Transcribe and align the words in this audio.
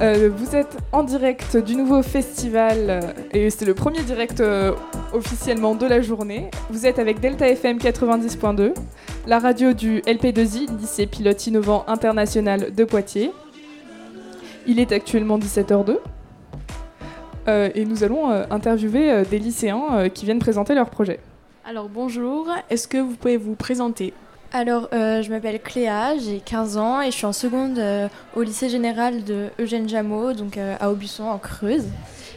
Euh, 0.00 0.28
vous 0.34 0.56
êtes 0.56 0.76
en 0.90 1.04
direct 1.04 1.56
du 1.56 1.76
nouveau 1.76 2.02
festival 2.02 2.76
euh, 2.88 3.00
et 3.32 3.48
c'est 3.50 3.64
le 3.64 3.74
premier 3.74 4.02
direct 4.02 4.40
euh, 4.40 4.72
officiellement 5.12 5.76
de 5.76 5.86
la 5.86 6.00
journée. 6.00 6.50
Vous 6.70 6.84
êtes 6.84 6.98
avec 6.98 7.20
Delta 7.20 7.48
FM 7.48 7.78
90.2, 7.78 8.74
la 9.28 9.38
radio 9.38 9.72
du 9.72 10.00
LP2I, 10.00 10.76
lycée 10.76 11.06
pilote 11.06 11.46
innovant 11.46 11.84
international 11.86 12.74
de 12.74 12.84
Poitiers. 12.84 13.30
Il 14.66 14.80
est 14.80 14.90
actuellement 14.90 15.38
17h02 15.38 15.98
et 17.46 17.84
nous 17.84 18.02
allons 18.02 18.30
interviewer 18.50 19.22
des 19.30 19.38
lycéens 19.38 20.08
qui 20.08 20.24
viennent 20.24 20.38
présenter 20.38 20.74
leur 20.74 20.88
projet. 20.88 21.20
Alors 21.66 21.90
bonjour, 21.90 22.48
est-ce 22.70 22.88
que 22.88 22.96
vous 22.96 23.16
pouvez 23.16 23.36
vous 23.36 23.54
présenter? 23.54 24.14
Alors, 24.56 24.88
euh, 24.92 25.20
je 25.20 25.30
m'appelle 25.30 25.60
Cléa, 25.60 26.16
j'ai 26.16 26.38
15 26.38 26.76
ans 26.76 27.02
et 27.02 27.06
je 27.06 27.16
suis 27.16 27.26
en 27.26 27.32
seconde 27.32 27.76
euh, 27.76 28.06
au 28.36 28.42
lycée 28.42 28.68
général 28.68 29.24
de 29.24 29.48
Eugène 29.58 29.88
Jameau, 29.88 30.32
donc 30.32 30.58
euh, 30.58 30.76
à 30.78 30.92
Aubusson 30.92 31.24
en 31.24 31.38
Creuse. 31.38 31.86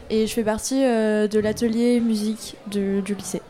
Et 0.10 0.26
je 0.26 0.34
fais 0.34 0.44
partie 0.44 0.82
de 0.82 1.40
l'atelier 1.40 2.00
musique 2.00 2.56
du 2.66 3.04
lycée. 3.14 3.42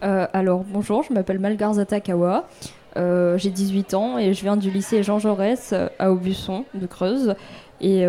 alors, 0.00 0.64
bonjour, 0.66 1.02
je 1.02 1.12
m'appelle 1.12 1.40
Malgarza 1.40 1.84
Takawa, 1.84 2.48
j'ai 2.94 3.50
18 3.50 3.92
ans 3.92 4.16
et 4.16 4.32
je 4.32 4.40
viens 4.40 4.56
du 4.56 4.70
lycée 4.70 5.02
Jean 5.02 5.18
Jaurès 5.18 5.74
à 5.98 6.10
Aubusson 6.10 6.64
de 6.74 6.86
Creuse. 6.86 7.34
Et 7.80 8.06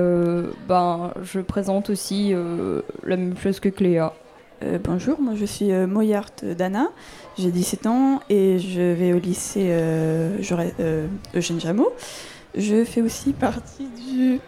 ben, 0.69 1.11
je 1.23 1.39
présente 1.41 1.89
aussi 1.89 2.33
la 3.03 3.17
même 3.17 3.35
chose 3.35 3.59
que 3.59 3.69
Cléa. 3.69 4.13
Bonjour, 4.83 5.19
moi 5.21 5.33
je 5.35 5.45
suis 5.45 5.71
Moyart 5.71 6.31
Dana. 6.43 6.89
J'ai 7.39 7.51
17 7.51 7.85
ans 7.85 8.19
et 8.29 8.57
je 8.57 8.81
vais 8.81 9.13
au 9.13 9.19
lycée 9.19 9.67
euh, 9.69 10.39
euh, 10.79 11.07
Eugène 11.35 11.59
Jameau. 11.59 11.93
Je 12.55 12.83
fais 12.83 13.01
aussi 13.01 13.33
partie 13.33 13.87
du, 13.89 14.39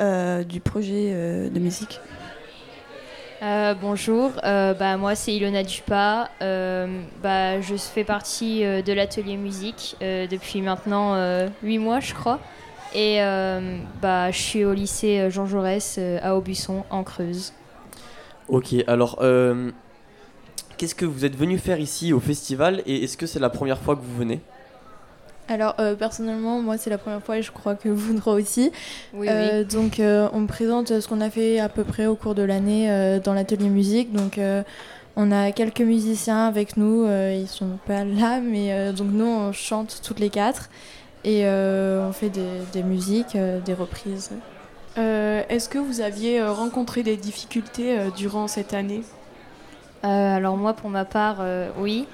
euh, 0.00 0.42
du 0.42 0.58
projet 0.58 1.12
de 1.48 1.58
musique. 1.60 2.00
bonjour, 3.80 4.32
bah, 4.42 4.96
moi 4.96 5.14
c'est 5.14 5.32
Ilona 5.32 5.62
Dupas. 5.62 6.28
bah, 6.40 7.60
je 7.60 7.76
fais 7.76 8.02
partie 8.02 8.62
de 8.62 8.92
l'atelier 8.92 9.36
musique 9.36 9.96
depuis 10.00 10.60
maintenant 10.60 11.16
8 11.62 11.78
mois, 11.78 12.00
je 12.00 12.14
crois. 12.14 12.40
Et 12.96 13.20
bah, 14.02 14.32
je 14.32 14.38
suis 14.38 14.64
au 14.64 14.72
lycée 14.72 15.30
Jean 15.30 15.46
Jaurès 15.46 16.00
à 16.20 16.34
Aubusson, 16.34 16.82
en 16.90 17.04
Creuse. 17.04 17.52
Ok, 18.48 18.74
alors 18.86 19.18
Qu'est-ce 20.78 20.94
que 20.94 21.04
vous 21.04 21.24
êtes 21.24 21.34
venu 21.34 21.58
faire 21.58 21.80
ici 21.80 22.12
au 22.12 22.20
festival 22.20 22.84
et 22.86 23.02
est-ce 23.02 23.16
que 23.16 23.26
c'est 23.26 23.40
la 23.40 23.50
première 23.50 23.80
fois 23.80 23.96
que 23.96 24.00
vous 24.00 24.16
venez? 24.16 24.40
Alors 25.48 25.74
euh, 25.80 25.96
personnellement, 25.96 26.62
moi 26.62 26.78
c'est 26.78 26.88
la 26.88 26.98
première 26.98 27.20
fois 27.20 27.38
et 27.38 27.42
je 27.42 27.50
crois 27.50 27.74
que 27.74 27.88
vous 27.88 28.16
aussi. 28.26 28.70
Oui, 29.12 29.26
euh, 29.28 29.64
Donc 29.64 29.98
euh, 29.98 30.28
on 30.32 30.40
me 30.40 30.46
présente 30.46 31.00
ce 31.00 31.08
qu'on 31.08 31.20
a 31.20 31.30
fait 31.30 31.58
à 31.58 31.68
peu 31.68 31.82
près 31.82 32.06
au 32.06 32.14
cours 32.14 32.36
de 32.36 32.42
l'année 32.42 33.18
dans 33.24 33.34
l'atelier 33.34 33.68
musique. 33.68 34.12
Donc 34.12 34.38
on 35.16 35.32
a 35.32 35.50
quelques 35.50 35.80
musiciens 35.80 36.46
avec 36.46 36.76
nous, 36.76 37.08
ils 37.08 37.48
sont 37.48 37.78
pas 37.88 38.04
là, 38.04 38.38
mais 38.38 38.92
donc 38.92 39.08
nous 39.10 39.26
on 39.26 39.52
chante 39.52 40.00
toutes 40.04 40.20
les 40.20 40.30
quatre 40.30 40.70
et 41.24 41.44
on 41.44 42.12
fait 42.12 42.30
des, 42.30 42.46
des 42.72 42.84
musiques, 42.84 43.36
des 43.64 43.74
reprises. 43.74 44.30
Est-ce 44.98 45.68
que 45.68 45.78
vous 45.78 46.00
aviez 46.00 46.42
rencontré 46.42 47.02
des 47.02 47.16
difficultés 47.16 47.96
durant 48.16 48.48
cette 48.48 48.74
année? 48.74 49.02
Euh, 50.04 50.36
alors 50.36 50.56
moi, 50.56 50.74
pour 50.74 50.90
ma 50.90 51.04
part, 51.04 51.38
euh, 51.40 51.68
oui. 51.78 52.06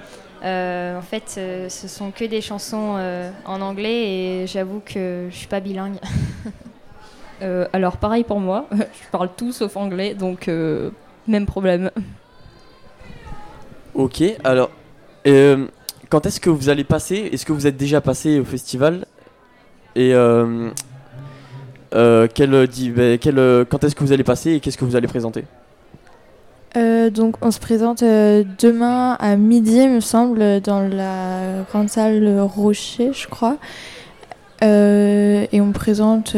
Euh, 0.43 0.97
en 0.97 1.01
fait, 1.01 1.39
ce 1.69 1.87
sont 1.87 2.11
que 2.11 2.25
des 2.25 2.41
chansons 2.41 2.97
en 3.45 3.61
anglais 3.61 4.43
et 4.43 4.47
j'avoue 4.47 4.81
que 4.85 5.27
je 5.29 5.35
suis 5.35 5.47
pas 5.47 5.59
bilingue. 5.59 5.97
alors 7.73 7.97
pareil 7.97 8.23
pour 8.23 8.39
moi, 8.39 8.67
je 8.71 9.09
parle 9.11 9.29
tout 9.35 9.51
sauf 9.51 9.75
anglais, 9.77 10.13
donc 10.13 10.49
même 11.27 11.45
problème. 11.45 11.89
Ok, 13.93 14.23
alors 14.43 14.69
quand 16.09 16.25
est-ce 16.25 16.39
que 16.39 16.49
vous 16.49 16.69
allez 16.69 16.83
passer? 16.83 17.29
Est-ce 17.31 17.45
que 17.45 17.53
vous 17.53 17.65
êtes 17.65 17.77
déjà 17.77 18.01
passé 18.01 18.39
au 18.39 18.45
festival? 18.45 19.05
Et 19.95 20.13
quel, 22.33 22.67
ben, 22.95 23.17
quel, 23.17 23.65
quand 23.69 23.83
est-ce 23.83 23.95
que 23.95 24.03
vous 24.03 24.11
allez 24.11 24.23
passer 24.23 24.51
et 24.51 24.59
qu'est-ce 24.59 24.77
que 24.77 24.85
vous 24.85 24.95
allez 24.95 25.07
présenter 25.07 25.45
euh, 26.77 27.09
donc 27.09 27.35
on 27.41 27.51
se 27.51 27.59
présente 27.59 28.03
euh, 28.03 28.43
demain 28.59 29.13
à 29.19 29.37
midi, 29.37 29.77
il 29.77 29.89
me 29.89 29.99
semble, 30.01 30.59
dans 30.61 30.81
la 30.81 31.63
grande 31.69 31.89
salle 31.89 32.39
Rocher, 32.41 33.11
je 33.13 33.27
crois. 33.27 33.57
Euh, 34.63 35.45
et 35.51 35.61
on 35.61 35.71
présente 35.71 36.35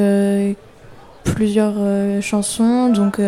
plusieurs 1.23 2.21
chansons. 2.21 2.89
Donc 2.89 3.19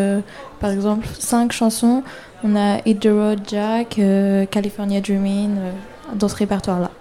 par 0.60 0.72
exemple, 0.72 1.08
cinq 1.18 1.52
chansons. 1.52 2.04
On 2.44 2.56
a 2.56 2.78
Hit 2.86 3.02
the 3.02 3.10
Road 3.12 3.40
Jack, 3.48 4.00
California 4.52 5.02
Dreaming, 5.02 5.56
dans 6.16 6.28
ce 6.28 6.36
répertoire-là. 6.36 6.92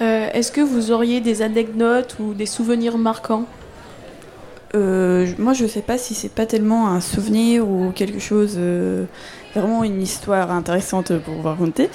Est-ce 0.00 0.50
que 0.50 0.60
vous 0.60 0.90
auriez 0.90 1.20
des 1.20 1.42
anecdotes 1.42 2.16
ou 2.18 2.34
des 2.34 2.46
souvenirs 2.46 2.98
marquants? 2.98 3.44
Euh, 4.74 5.26
moi, 5.38 5.52
je 5.52 5.66
sais 5.66 5.82
pas 5.82 5.98
si 5.98 6.14
c'est 6.14 6.30
pas 6.30 6.46
tellement 6.46 6.88
un 6.88 7.00
souvenir 7.00 7.68
ou 7.68 7.92
quelque 7.94 8.18
chose, 8.18 8.54
euh, 8.56 9.04
vraiment 9.54 9.84
une 9.84 10.00
histoire 10.00 10.50
intéressante 10.50 11.12
pour 11.18 11.42
raconter. 11.44 11.90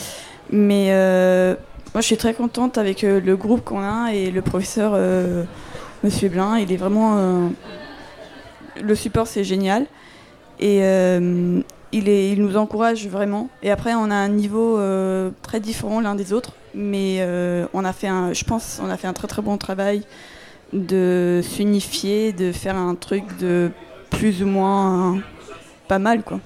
Mais 0.51 0.89
euh, 0.91 1.55
moi, 1.93 2.01
je 2.01 2.05
suis 2.05 2.17
très 2.17 2.33
contente 2.33 2.77
avec 2.77 3.01
le 3.01 3.35
groupe 3.35 3.63
qu'on 3.63 3.81
a 3.81 4.13
et 4.13 4.29
le 4.31 4.41
professeur 4.41 4.97
Monsieur 6.03 6.29
Blin. 6.29 6.57
Il 6.59 6.71
est 6.71 6.77
vraiment. 6.77 7.49
le 8.81 8.95
support, 8.95 9.27
c'est 9.27 9.43
génial. 9.43 9.85
Et 10.59 10.79
il, 11.91 12.07
il 12.07 12.41
nous 12.41 12.57
encourage 12.57 13.07
vraiment. 13.07 13.49
Et 13.63 13.71
après, 13.71 13.95
on 13.95 14.11
a 14.11 14.15
un 14.15 14.29
niveau 14.29 14.79
très 15.41 15.59
différent 15.59 15.99
l'un 15.99 16.15
des 16.15 16.31
autres. 16.31 16.53
Mais 16.75 17.27
on 17.73 17.83
a 17.83 17.93
fait 17.93 18.07
un, 18.07 18.33
je 18.33 18.45
pense 18.45 18.79
on 18.83 18.89
a 18.89 18.97
fait 18.97 19.07
un 19.07 19.13
très 19.13 19.27
très 19.27 19.41
bon 19.41 19.57
travail 19.57 20.03
de 20.73 21.41
s'unifier, 21.43 22.33
de 22.33 22.51
faire 22.51 22.75
un 22.75 22.95
truc 22.95 23.37
de 23.39 23.71
plus 24.09 24.43
ou 24.43 24.47
moins 24.47 25.19
pas 25.87 25.99
mal 25.99 26.23
quoi. 26.23 26.39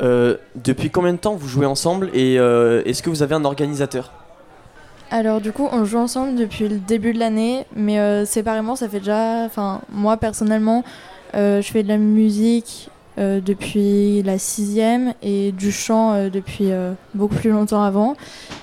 Euh, 0.00 0.36
depuis 0.54 0.90
combien 0.90 1.12
de 1.12 1.18
temps 1.18 1.34
vous 1.34 1.48
jouez 1.48 1.66
ensemble 1.66 2.10
et 2.14 2.38
euh, 2.38 2.82
est-ce 2.84 3.02
que 3.02 3.10
vous 3.10 3.22
avez 3.22 3.34
un 3.34 3.44
organisateur? 3.44 4.12
Alors 5.10 5.40
du 5.40 5.52
coup 5.52 5.68
on 5.72 5.84
joue 5.84 5.98
ensemble 5.98 6.36
depuis 6.36 6.68
le 6.68 6.78
début 6.78 7.12
de 7.12 7.18
l'année 7.18 7.66
mais 7.74 7.98
euh, 7.98 8.24
séparément 8.24 8.76
ça 8.76 8.88
fait 8.88 9.00
déjà, 9.00 9.44
enfin 9.44 9.80
moi 9.90 10.16
personnellement 10.16 10.84
je 11.34 11.68
fais 11.70 11.82
de 11.82 11.88
la 11.88 11.98
musique 11.98 12.90
euh, 12.90 12.97
depuis 13.18 14.22
la 14.22 14.38
sixième 14.38 15.14
et 15.22 15.52
du 15.52 15.72
chant 15.72 16.12
euh, 16.12 16.30
depuis 16.30 16.70
euh, 16.70 16.92
beaucoup 17.14 17.34
plus 17.34 17.50
longtemps 17.50 17.82
avant. 17.82 18.16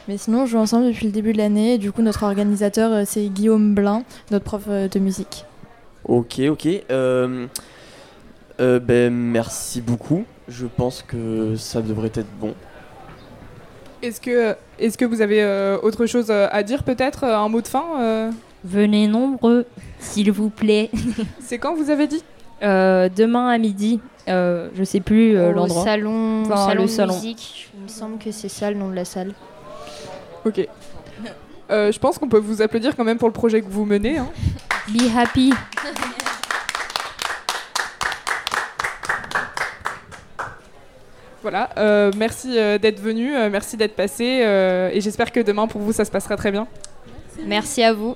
Mais 0.07 0.17
sinon, 0.17 0.43
on 0.43 0.45
joue 0.45 0.57
ensemble 0.57 0.88
depuis 0.88 1.07
le 1.07 1.11
début 1.11 1.33
de 1.33 1.38
l'année. 1.38 1.77
Du 1.77 1.91
coup, 1.91 2.01
notre 2.01 2.23
organisateur, 2.23 3.05
c'est 3.05 3.25
Guillaume 3.25 3.75
Blin, 3.75 4.03
notre 4.31 4.45
prof 4.45 4.67
de 4.67 4.99
musique. 4.99 5.45
Ok, 6.07 6.39
ok. 6.49 6.67
ben, 6.88 7.49
merci 9.09 9.81
beaucoup. 9.81 10.23
Je 10.47 10.67
pense 10.67 11.01
que 11.01 11.55
ça 11.58 11.81
devrait 11.81 12.11
être 12.13 12.31
bon. 12.40 12.53
Est-ce 14.01 14.22
que, 14.22 14.55
est 14.79 14.96
que 14.96 15.05
vous 15.05 15.22
avez 15.22 15.43
autre 15.81 16.05
chose 16.05 16.29
à 16.29 16.63
dire 16.63 16.84
peut-être 16.84 17.23
Un 17.23 17.49
mot 17.49 17.61
de 17.61 17.67
fin 17.67 18.31
Venez 18.63 19.08
nombreux, 19.08 19.66
s'il 19.99 20.31
vous 20.31 20.49
plaît. 20.49 20.91
C'est 21.40 21.58
quand 21.58 21.75
vous 21.75 21.90
avez 21.90 22.08
dit? 22.08 22.23
Demain 22.61 23.47
à 23.47 23.58
midi. 23.58 23.99
Euh, 24.27 24.69
je 24.73 24.83
sais 24.83 24.99
plus 24.99 25.37
euh, 25.37 25.51
l'endroit. 25.51 25.83
Salon, 25.83 26.45
salon 26.45 26.81
le 26.83 26.87
salon. 26.87 27.13
musique. 27.16 27.69
Il 27.75 27.83
me 27.83 27.87
semble 27.87 28.17
que 28.17 28.31
c'est 28.31 28.49
ça 28.49 28.72
le 28.72 28.77
nom 28.77 28.89
de 28.89 28.95
la 28.95 29.05
salle. 29.05 29.33
Ok. 30.45 30.67
Euh, 31.72 31.91
je 31.91 31.99
pense 31.99 32.17
qu'on 32.17 32.29
peut 32.29 32.39
vous 32.39 32.61
applaudir 32.61 32.95
quand 32.95 33.03
même 33.03 33.17
pour 33.17 33.27
le 33.27 33.33
projet 33.33 33.61
que 33.61 33.69
vous 33.69 33.85
menez. 33.85 34.17
Hein. 34.17 34.29
Be 34.89 35.03
happy. 35.16 35.53
Voilà, 41.41 41.69
merci 42.17 42.55
d'être 42.79 42.99
venu, 42.99 43.31
merci 43.51 43.77
d'être 43.77 43.95
passé 43.95 44.23
et 44.25 44.99
j'espère 44.99 45.31
que 45.31 45.39
demain 45.41 45.67
pour 45.67 45.79
vous 45.79 45.93
ça 45.93 46.03
se 46.03 46.09
passera 46.09 46.35
très 46.37 46.51
bien. 46.51 46.67
Merci 47.45 47.83
à 47.83 47.93
vous. 47.93 48.16